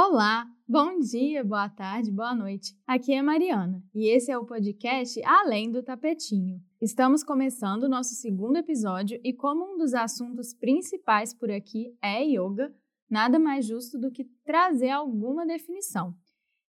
[0.00, 2.72] Olá, bom dia, boa tarde, boa noite.
[2.86, 6.60] Aqui é Mariana e esse é o podcast Além do Tapetinho.
[6.80, 12.22] Estamos começando o nosso segundo episódio e, como um dos assuntos principais por aqui é
[12.22, 12.72] yoga,
[13.10, 16.14] nada mais justo do que trazer alguma definição.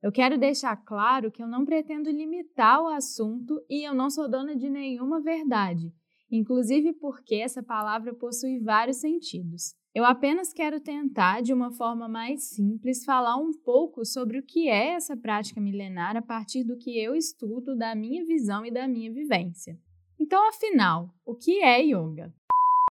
[0.02, 4.26] Eu quero deixar claro que eu não pretendo limitar o assunto e eu não sou
[4.26, 5.92] dona de nenhuma verdade,
[6.30, 9.76] inclusive porque essa palavra possui vários sentidos.
[9.98, 14.68] Eu apenas quero tentar, de uma forma mais simples, falar um pouco sobre o que
[14.68, 18.86] é essa prática milenar a partir do que eu estudo, da minha visão e da
[18.86, 19.76] minha vivência.
[20.16, 22.32] Então, afinal, o que é yoga?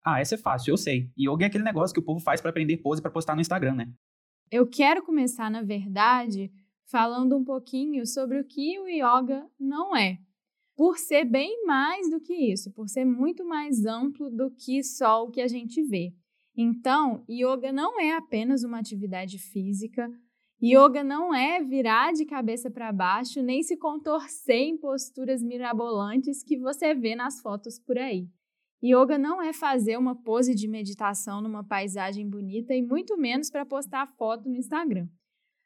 [0.05, 1.09] Ah, essa é fácil, eu sei.
[1.17, 3.75] Yoga é aquele negócio que o povo faz para aprender pose para postar no Instagram,
[3.75, 3.89] né?
[4.51, 6.51] Eu quero começar, na verdade,
[6.91, 10.17] falando um pouquinho sobre o que o yoga não é.
[10.75, 15.23] Por ser bem mais do que isso, por ser muito mais amplo do que só
[15.23, 16.11] o que a gente vê.
[16.59, 20.09] Então, yoga não é apenas uma atividade física,
[20.59, 26.57] yoga não é virar de cabeça para baixo, nem se contorcer em posturas mirabolantes que
[26.57, 28.27] você vê nas fotos por aí.
[28.83, 33.65] Yoga não é fazer uma pose de meditação numa paisagem bonita e muito menos para
[33.65, 35.07] postar foto no Instagram.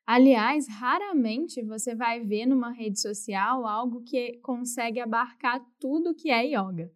[0.05, 6.47] Aliás, raramente você vai ver numa rede social algo que consegue abarcar tudo que é
[6.47, 6.91] yoga.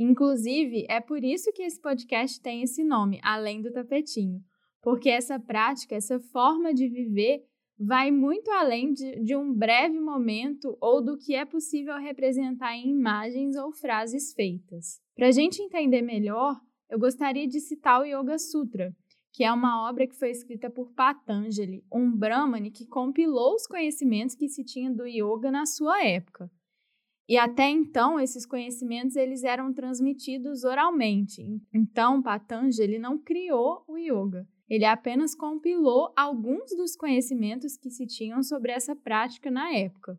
[0.00, 4.40] Inclusive, é por isso que esse podcast tem esse nome, Além do Tapetinho,
[4.80, 7.42] porque essa prática, essa forma de viver,
[7.76, 12.90] vai muito além de, de um breve momento ou do que é possível representar em
[12.90, 15.00] imagens ou frases feitas.
[15.16, 16.56] Para a gente entender melhor,
[16.88, 18.94] eu gostaria de citar o Yoga Sutra,
[19.32, 24.36] que é uma obra que foi escrita por Patanjali, um brahmane que compilou os conhecimentos
[24.36, 26.48] que se tinha do yoga na sua época.
[27.28, 31.42] E até então, esses conhecimentos eles eram transmitidos oralmente.
[31.74, 34.48] Então, Patanjali não criou o yoga.
[34.68, 40.18] Ele apenas compilou alguns dos conhecimentos que se tinham sobre essa prática na época.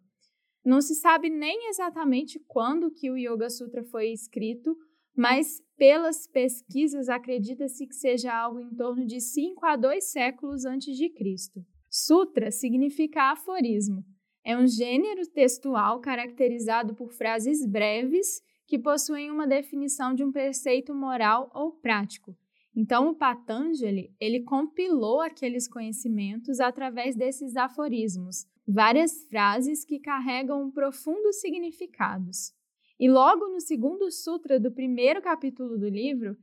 [0.63, 4.75] Não se sabe nem exatamente quando que o Yoga Sutra foi escrito,
[5.15, 10.95] mas pelas pesquisas acredita-se que seja algo em torno de 5 a 2 séculos antes
[10.95, 11.65] de Cristo.
[11.89, 14.03] Sutra significa aforismo,
[14.43, 20.93] é um gênero textual caracterizado por frases breves que possuem uma definição de um preceito
[20.93, 22.37] moral ou prático.
[22.75, 31.41] Então, o Patanjali, ele compilou aqueles conhecimentos através desses aforismos, várias frases que carregam profundos
[31.41, 32.53] significados.
[32.99, 36.37] E logo no segundo sutra do primeiro capítulo do livro,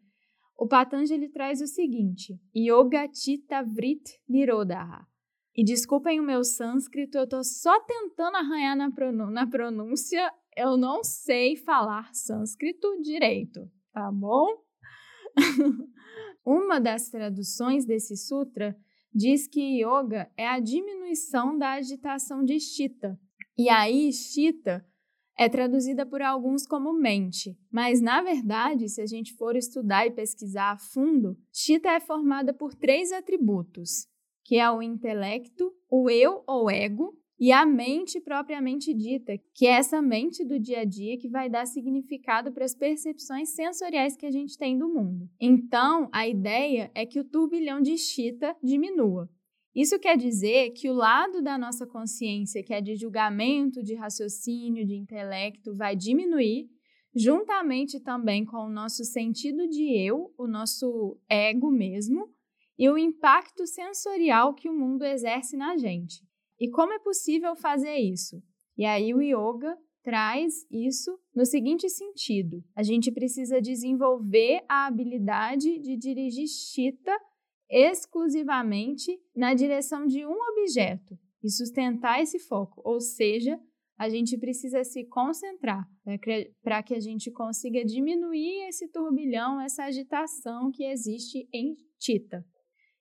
[0.59, 5.06] o Patanjali traz o seguinte: Yoga Chitta Vrit Nirodha,
[5.56, 10.33] e desculpem o meu sânscrito, eu tô só tentando arranhar na, pronúncia, na pronúncia.
[10.55, 14.47] Eu não sei falar sânscrito direito, tá bom?
[16.44, 18.77] Uma das traduções desse sutra
[19.12, 23.19] diz que yoga é a diminuição da agitação de Shita.
[23.56, 24.87] E aí, Shita
[25.38, 30.11] é traduzida por alguns como mente, mas na verdade, se a gente for estudar e
[30.11, 34.06] pesquisar a fundo, Shita é formada por três atributos:
[34.47, 39.73] que é o intelecto, o eu ou ego, e a mente propriamente dita, que é
[39.73, 44.25] essa mente do dia a dia que vai dar significado para as percepções sensoriais que
[44.25, 45.29] a gente tem do mundo.
[45.41, 49.29] Então, a ideia é que o turbilhão de Chita diminua.
[49.75, 54.87] Isso quer dizer que o lado da nossa consciência, que é de julgamento, de raciocínio,
[54.87, 56.71] de intelecto, vai diminuir,
[57.15, 62.36] juntamente também com o nosso sentido de eu, o nosso ego mesmo,
[62.78, 66.22] e o impacto sensorial que o mundo exerce na gente.
[66.59, 68.42] E como é possível fazer isso?
[68.76, 75.78] E aí o yoga traz isso no seguinte sentido: a gente precisa desenvolver a habilidade
[75.78, 77.12] de dirigir chita
[77.69, 83.58] exclusivamente na direção de um objeto e sustentar esse foco, ou seja,
[83.98, 85.84] a gente precisa se concentrar
[86.62, 92.44] para que a gente consiga diminuir esse turbilhão, essa agitação que existe em Tita.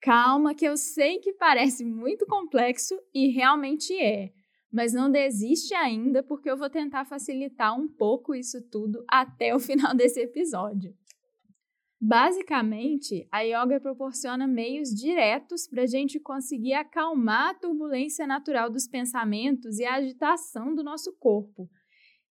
[0.01, 4.31] Calma, que eu sei que parece muito complexo e realmente é,
[4.71, 9.59] mas não desiste ainda porque eu vou tentar facilitar um pouco isso tudo até o
[9.59, 10.93] final desse episódio.
[11.99, 18.87] Basicamente, a yoga proporciona meios diretos para a gente conseguir acalmar a turbulência natural dos
[18.87, 21.69] pensamentos e a agitação do nosso corpo,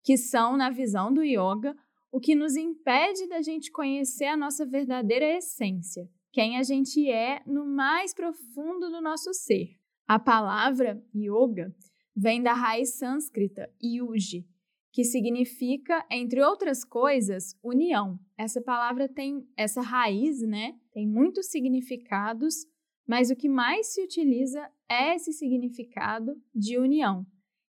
[0.04, 1.76] que são, na visão do yoga,
[2.12, 7.44] o que nos impede da gente conhecer a nossa verdadeira essência, quem a gente é
[7.46, 9.78] no mais profundo do nosso ser.
[10.08, 11.74] A palavra yoga
[12.16, 14.44] vem da raiz sânscrita yuji,
[14.92, 18.20] que significa, entre outras coisas, união.
[18.36, 20.76] Essa palavra tem essa raiz, né?
[20.92, 22.66] Tem muitos significados,
[23.08, 27.26] mas o que mais se utiliza é esse significado de união.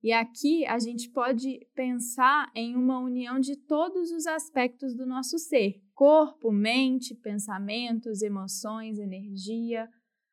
[0.02, 5.38] E aqui a gente pode pensar em uma união de todos os aspectos do nosso
[5.38, 9.86] ser: corpo, mente, pensamentos, emoções, energia.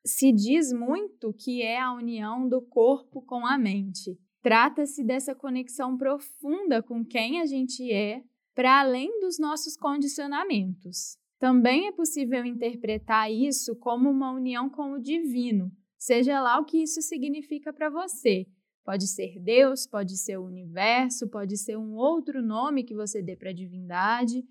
[0.06, 4.18] Se diz muito que é a união do corpo com a mente.
[4.42, 8.24] Trata-se dessa conexão profunda com quem a gente é,
[8.56, 11.18] para além dos nossos condicionamentos.
[11.38, 16.82] Também é possível interpretar isso como uma união com o divino, seja lá o que
[16.82, 18.48] isso significa para você.
[18.86, 23.36] Pode ser Deus, pode ser o universo, pode ser um outro nome que você dê
[23.36, 24.46] para a divindade.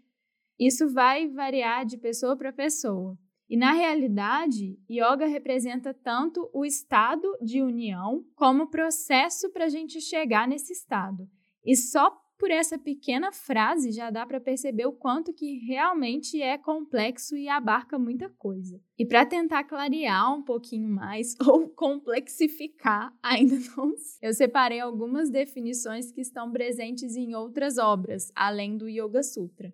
[0.59, 3.19] Isso vai variar de pessoa para pessoa.
[3.49, 9.69] E na realidade, yoga representa tanto o estado de união como o processo para a
[9.69, 11.29] gente chegar nesse estado.
[11.65, 16.59] E só por essa pequena frase já dá para perceber o quanto que realmente é
[16.59, 18.81] complexo e abarca muita coisa.
[18.99, 26.11] E para tentar clarear um pouquinho mais ou complexificar ainda não, eu separei algumas definições
[26.13, 29.73] que estão presentes em outras obras, além do Yoga Sutra.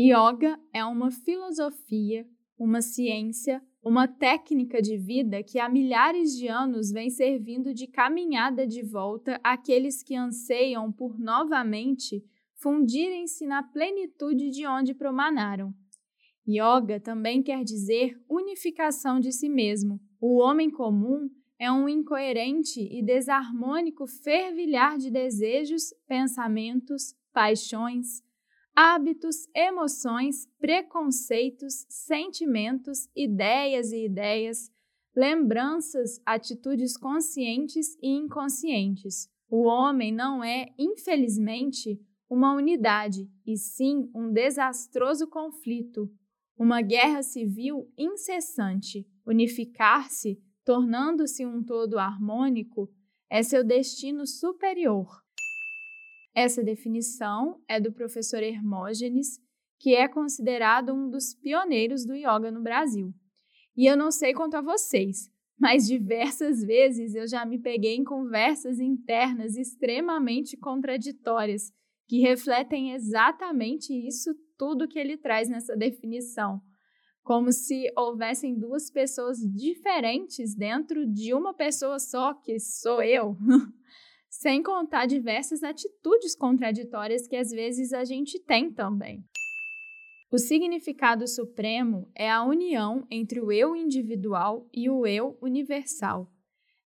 [0.00, 2.26] Yoga é uma filosofia,
[2.58, 8.66] uma ciência uma técnica de vida que há milhares de anos vem servindo de caminhada
[8.66, 12.22] de volta àqueles que anseiam por novamente
[12.56, 15.72] fundirem-se na plenitude de onde promanaram.
[16.46, 19.98] Yoga também quer dizer unificação de si mesmo.
[20.20, 28.22] O homem comum é um incoerente e desarmônico fervilhar de desejos, pensamentos, paixões,
[28.82, 34.72] hábitos, emoções, preconceitos, sentimentos, ideias e ideias,
[35.14, 39.28] lembranças, atitudes conscientes e inconscientes.
[39.50, 46.10] O homem não é, infelizmente, uma unidade, e sim um desastroso conflito,
[46.56, 49.06] uma guerra civil incessante.
[49.26, 52.90] Unificar-se, tornando-se um todo harmônico,
[53.28, 55.20] é seu destino superior.
[56.34, 59.38] Essa definição é do professor Hermógenes,
[59.78, 63.12] que é considerado um dos pioneiros do yoga no Brasil.
[63.76, 68.04] E eu não sei quanto a vocês, mas diversas vezes eu já me peguei em
[68.04, 71.72] conversas internas extremamente contraditórias,
[72.08, 76.60] que refletem exatamente isso tudo que ele traz nessa definição.
[77.22, 83.36] Como se houvessem duas pessoas diferentes dentro de uma pessoa só, que sou eu.
[84.30, 89.24] sem contar diversas atitudes contraditórias que às vezes a gente tem também.
[90.30, 96.32] O significado supremo é a união entre o eu individual e o eu universal.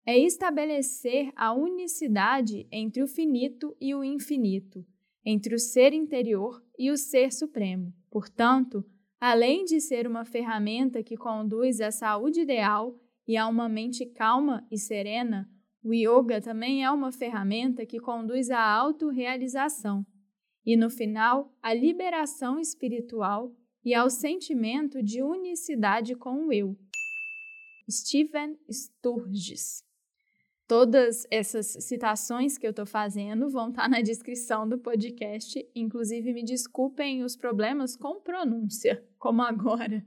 [0.06, 4.84] É estabelecer a unicidade entre o finito e o infinito,
[5.24, 7.92] entre o ser interior e o ser supremo.
[8.10, 8.82] Portanto,
[9.20, 12.98] além de ser uma ferramenta que conduz à saúde ideal
[13.28, 15.48] e a uma mente calma e serena,
[15.84, 20.04] o yoga também é uma ferramenta que conduz à autorrealização
[20.64, 23.54] e, no final, à liberação espiritual
[23.84, 26.74] e ao sentimento de unicidade com o eu.
[27.88, 29.84] Stephen Sturges.
[30.66, 35.62] Todas essas citações que eu estou fazendo vão estar tá na descrição do podcast.
[35.74, 40.02] Inclusive, me desculpem os problemas com pronúncia, como agora.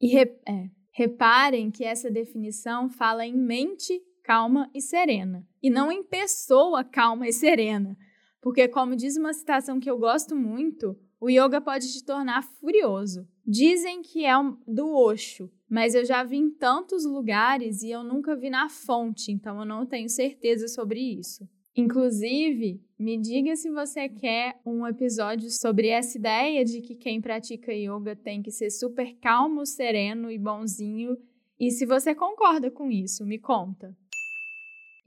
[0.00, 6.02] E é, reparem que essa definição fala em mente calma e serena, e não em
[6.02, 7.96] pessoa calma e serena.
[8.42, 13.26] Porque, como diz uma citação que eu gosto muito, o yoga pode te tornar furioso.
[13.46, 14.34] Dizem que é
[14.66, 19.32] do Osho, mas eu já vi em tantos lugares e eu nunca vi na fonte,
[19.32, 21.48] então eu não tenho certeza sobre isso.
[21.74, 27.72] Inclusive, me diga se você quer um episódio sobre essa ideia de que quem pratica
[27.72, 31.16] yoga tem que ser super calmo, sereno e bonzinho.
[31.58, 33.96] E se você concorda com isso, me conta.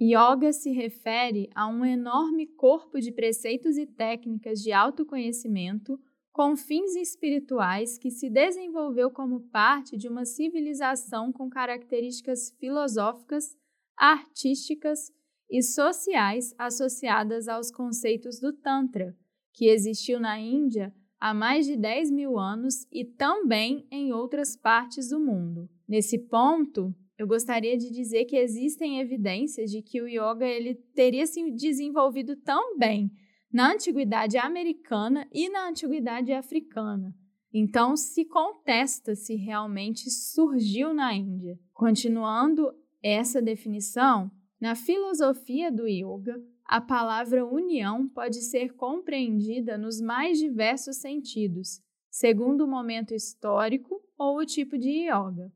[0.02, 6.00] Yoga se refere a um enorme corpo de preceitos e técnicas de autoconhecimento
[6.34, 13.56] com fins espirituais que se desenvolveu como parte de uma civilização com características filosóficas,
[13.96, 15.12] artísticas
[15.48, 19.16] e sociais associadas aos conceitos do Tantra,
[19.54, 25.10] que existiu na Índia há mais de 10 mil anos e também em outras partes
[25.10, 25.70] do mundo.
[25.88, 31.28] Nesse ponto, eu gostaria de dizer que existem evidências de que o yoga ele teria
[31.28, 33.12] se desenvolvido tão bem
[33.54, 37.14] na antiguidade americana e na antiguidade africana.
[37.54, 41.60] Então, se contesta se realmente surgiu na Índia.
[41.74, 42.74] Continuando
[43.04, 50.98] essa definição, na filosofia do yoga, a palavra união pode ser compreendida nos mais diversos
[50.98, 55.52] sentidos, segundo o momento histórico ou o tipo de yoga.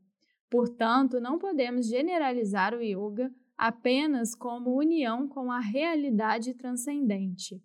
[0.50, 7.62] Portanto, não podemos generalizar o yoga apenas como união com a realidade transcendente.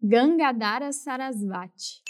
[0.00, 2.02] Gangadhara Sarasvati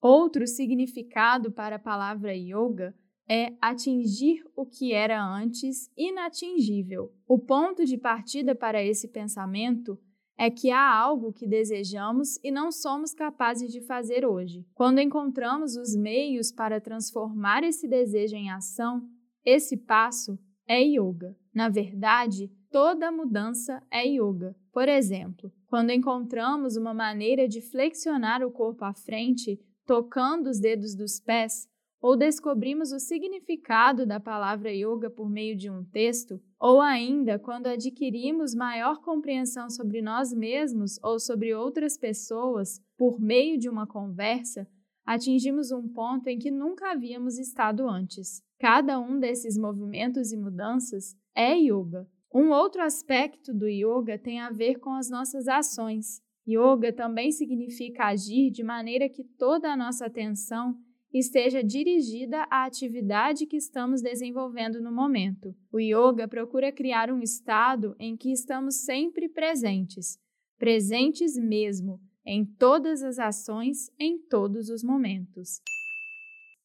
[0.00, 2.94] Outro significado para a palavra yoga
[3.28, 7.10] é atingir o que era antes inatingível.
[7.26, 9.98] O ponto de partida para esse pensamento
[10.36, 14.66] é que há algo que desejamos e não somos capazes de fazer hoje.
[14.74, 19.08] Quando encontramos os meios para transformar esse desejo em ação,
[19.44, 21.36] esse passo é yoga.
[21.54, 24.56] Na verdade, toda mudança é yoga.
[24.72, 30.94] Por exemplo, quando encontramos uma maneira de flexionar o corpo à frente, tocando os dedos
[30.94, 31.68] dos pés,
[32.00, 37.66] ou descobrimos o significado da palavra yoga por meio de um texto, ou ainda quando
[37.66, 44.66] adquirimos maior compreensão sobre nós mesmos ou sobre outras pessoas por meio de uma conversa,
[45.04, 48.42] atingimos um ponto em que nunca havíamos estado antes.
[48.58, 52.08] Cada um desses movimentos e mudanças é yoga.
[52.34, 56.22] Um outro aspecto do yoga tem a ver com as nossas ações.
[56.48, 60.74] Yoga também significa agir de maneira que toda a nossa atenção
[61.18, 65.54] esteja dirigida à atividade que estamos desenvolvendo no momento.
[65.72, 70.18] O yoga procura criar um estado em que estamos sempre presentes,
[70.58, 75.60] presentes mesmo, em todas as ações, em todos os momentos.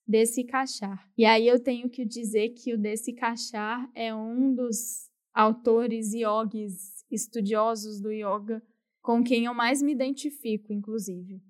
[0.08, 1.08] Desse Kachar.
[1.16, 7.06] E aí eu tenho que dizer que o Desse Kachar é um dos autores yogis
[7.12, 8.64] estudiosos do yoga
[9.02, 11.42] com quem eu mais me identifico, inclusive.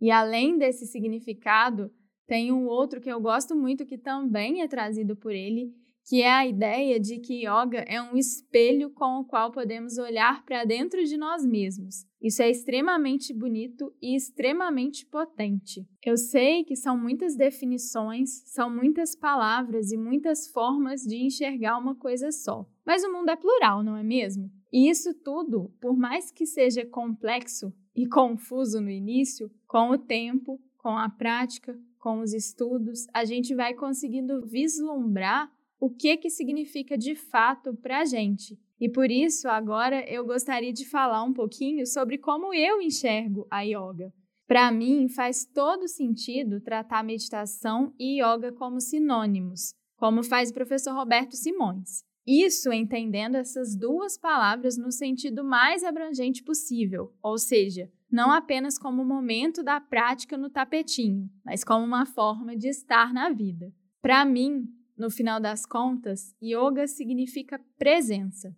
[0.00, 1.92] E além desse significado,
[2.28, 5.74] tem um outro que eu gosto muito que também é trazido por ele,
[6.06, 10.44] que é a ideia de que yoga é um espelho com o qual podemos olhar
[10.44, 12.06] para dentro de nós mesmos.
[12.20, 15.86] Isso é extremamente bonito e extremamente potente.
[16.04, 21.94] Eu sei que são muitas definições, são muitas palavras e muitas formas de enxergar uma
[21.94, 22.66] coisa só.
[22.84, 24.50] Mas o mundo é plural, não é mesmo?
[24.70, 30.60] E isso tudo, por mais que seja complexo e confuso no início, com o tempo,
[30.78, 36.96] com a prática, com os estudos, a gente vai conseguindo vislumbrar o que que significa
[36.96, 38.58] de fato para a gente.
[38.80, 43.62] E por isso, agora eu gostaria de falar um pouquinho sobre como eu enxergo a
[43.62, 44.12] yoga.
[44.46, 50.94] Para mim, faz todo sentido tratar meditação e yoga como sinônimos, como faz o professor
[50.94, 52.07] Roberto Simões.
[52.30, 59.02] Isso entendendo essas duas palavras no sentido mais abrangente possível, ou seja, não apenas como
[59.02, 63.72] momento da prática no tapetinho, mas como uma forma de estar na vida.
[64.02, 68.54] Para mim, no final das contas, yoga significa presença.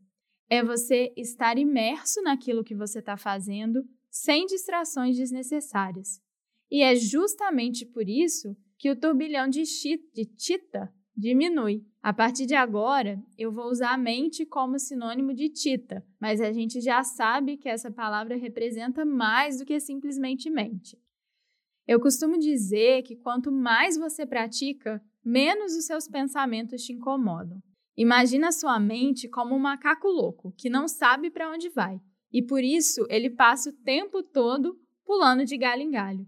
[0.49, 6.21] É você estar imerso naquilo que você está fazendo, sem distrações desnecessárias.
[6.69, 9.63] E é justamente por isso que o turbilhão de,
[10.13, 11.85] de Tita diminui.
[12.03, 16.53] A partir de agora, eu vou usar a mente como sinônimo de Tita, mas a
[16.53, 20.99] gente já sabe que essa palavra representa mais do que simplesmente mente.
[21.87, 27.61] Eu costumo dizer que quanto mais você pratica, menos os seus pensamentos te incomodam.
[27.97, 32.01] Imagina a sua mente como um macaco louco que não sabe para onde vai
[32.33, 36.27] e por isso ele passa o tempo todo pulando de galho em galho.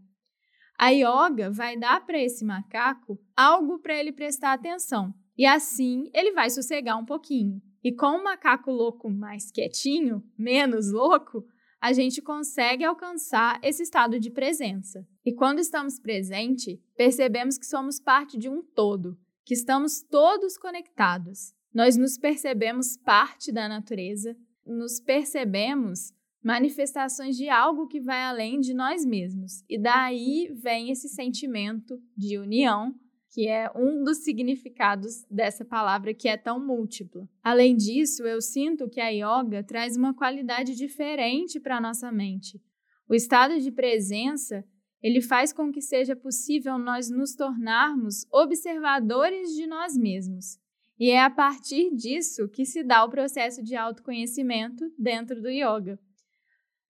[0.83, 6.33] A yoga vai dar para esse macaco algo para ele prestar atenção e assim ele
[6.33, 7.63] vai sossegar um pouquinho.
[7.85, 11.45] E com o macaco louco mais quietinho, menos louco,
[11.81, 15.07] a gente consegue alcançar esse estado de presença.
[15.25, 21.55] E quando estamos presentes, percebemos que somos parte de um todo, que estamos todos conectados.
[21.73, 24.37] Nós nos percebemos parte da natureza,
[24.67, 26.13] nos percebemos
[26.43, 29.65] manifestações de algo que vai além de nós mesmos.
[29.69, 32.95] E daí vem esse sentimento de união,
[33.31, 37.29] que é um dos significados dessa palavra que é tão múltipla.
[37.43, 42.61] Além disso, eu sinto que a yoga traz uma qualidade diferente para nossa mente.
[43.09, 44.65] O estado de presença,
[45.03, 50.59] ele faz com que seja possível nós nos tornarmos observadores de nós mesmos.
[50.99, 55.99] E é a partir disso que se dá o processo de autoconhecimento dentro do yoga.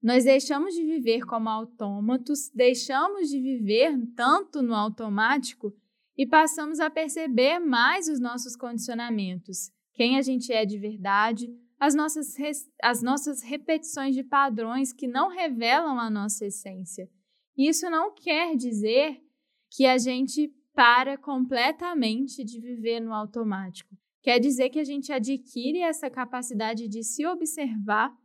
[0.03, 5.73] Nós deixamos de viver como autômatos, deixamos de viver tanto no automático
[6.19, 11.95] e passamos a perceber mais os nossos condicionamentos, quem a gente é de verdade, as
[11.95, 12.35] nossas,
[12.83, 17.09] as nossas repetições de padrões que não revelam a nossa essência.
[17.57, 19.21] Isso não quer dizer
[19.71, 23.97] que a gente para completamente de viver no automático.
[24.23, 28.17] Quer dizer que a gente adquire essa capacidade de se observar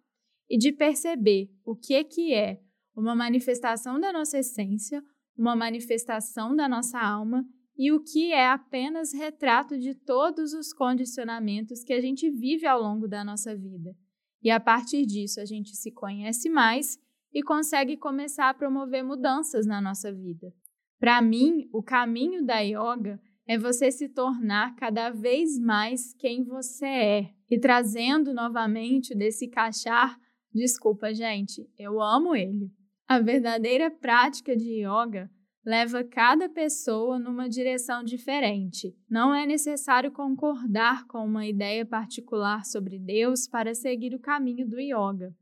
[0.50, 2.60] e de perceber o que que é
[2.96, 5.04] uma manifestação da nossa essência,
[5.38, 7.46] uma manifestação da nossa alma
[7.78, 12.82] e o que é apenas retrato de todos os condicionamentos que a gente vive ao
[12.82, 13.96] longo da nossa vida.
[14.42, 16.98] E a partir disso, a gente se conhece mais
[17.32, 20.52] e consegue começar a promover mudanças na nossa vida.
[21.00, 26.86] Para mim, o caminho da yoga é você se tornar cada vez mais quem você
[26.86, 27.30] é.
[27.50, 30.18] E trazendo novamente desse cachar,
[30.54, 32.72] desculpa, gente, eu amo ele.
[33.08, 35.30] A verdadeira prática de yoga
[35.68, 38.96] leva cada pessoa numa direção diferente.
[39.10, 44.80] Não é necessário concordar com uma ideia particular sobre Deus para seguir o caminho do
[44.80, 45.36] yoga.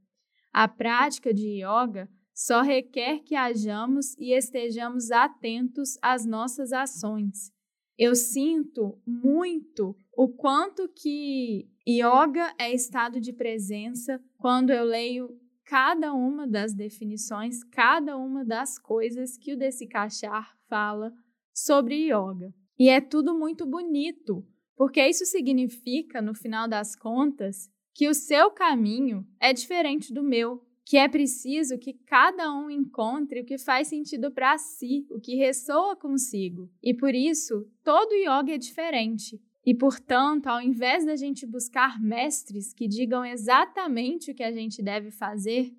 [0.51, 7.54] A prática de yoga só requer que hajamos e estejamos atentos às nossas ações.
[7.97, 15.29] Eu sinto muito o quanto que yoga é estado de presença quando eu leio
[15.63, 21.13] cada uma das definições, cada uma das coisas que o Desikachar fala
[21.53, 22.53] sobre yoga.
[22.77, 28.51] E é tudo muito bonito, porque isso significa, no final das contas, que o seu
[28.51, 33.87] caminho é diferente do meu, que é preciso que cada um encontre o que faz
[33.87, 36.69] sentido para si, o que ressoa consigo.
[36.81, 39.41] E por isso, todo yoga é diferente.
[39.65, 44.83] E, portanto, ao invés da gente buscar mestres que digam exatamente o que a gente
[44.83, 45.73] deve fazer,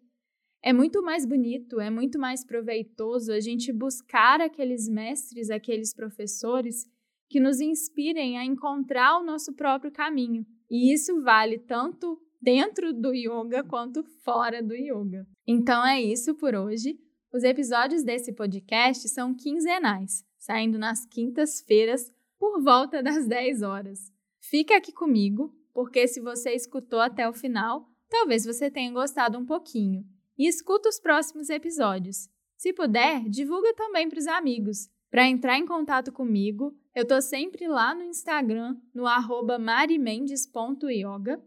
[0.60, 6.84] é muito mais bonito, é muito mais proveitoso a gente buscar aqueles mestres, aqueles professores
[7.28, 10.44] que nos inspirem a encontrar o nosso próprio caminho.
[10.68, 15.26] E isso vale tanto dentro do yoga quanto fora do yoga.
[15.44, 16.96] Então é isso por hoje.
[17.32, 24.12] Os episódios desse podcast são quinzenais, saindo nas quintas-feiras por volta das 10 horas.
[24.38, 29.44] Fica aqui comigo, porque se você escutou até o final, talvez você tenha gostado um
[29.44, 30.04] pouquinho.
[30.38, 32.28] E escuta os próximos episódios.
[32.56, 34.88] Se puder, divulga também para os amigos.
[35.10, 39.02] Para entrar em contato comigo, eu estou sempre lá no Instagram, no
[39.58, 41.42] marimendes.yoga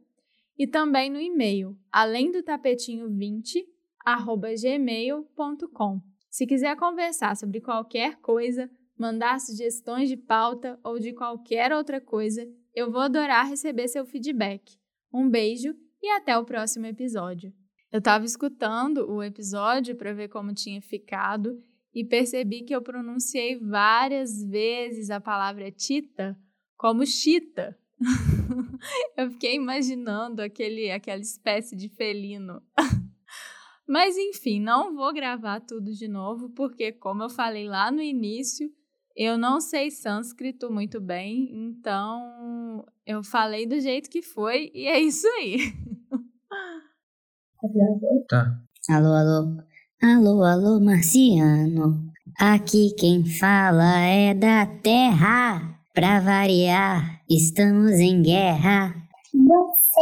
[0.60, 3.66] e também no e-mail, além do tapetinho 20,
[4.06, 6.02] arroba gmail.com.
[6.30, 12.46] Se quiser conversar sobre qualquer coisa, mandar sugestões de pauta ou de qualquer outra coisa,
[12.76, 14.78] eu vou adorar receber seu feedback.
[15.14, 17.54] Um beijo e até o próximo episódio.
[17.90, 21.58] Eu estava escutando o episódio para ver como tinha ficado
[21.96, 26.38] e percebi que eu pronunciei várias vezes a palavra tita
[26.78, 27.78] como chita.
[29.18, 32.62] eu fiquei imaginando aquele, aquela espécie de felino.
[33.88, 38.70] Mas enfim, não vou gravar tudo de novo, porque, como eu falei lá no início,
[39.16, 45.00] eu não sei sânscrito muito bem, então eu falei do jeito que foi e é
[45.00, 45.58] isso aí.
[48.30, 48.62] Tá.
[48.90, 49.58] Alô, alô.
[50.02, 52.10] Alô, alô, marciano.
[52.40, 55.78] Aqui quem fala é da Terra.
[55.94, 58.96] Pra variar, estamos em guerra.
[59.34, 60.02] Você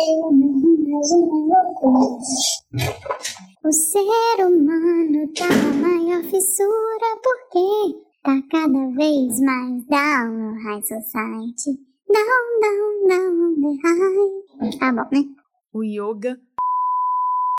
[3.63, 10.82] O ser humano tá na maior fissura porque tá cada vez mais down no high
[10.82, 11.78] society.
[12.08, 14.78] Down, down, down the high.
[14.80, 15.26] Tá bom, né?
[15.74, 16.40] O yoga